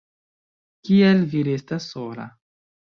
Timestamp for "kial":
0.89-1.21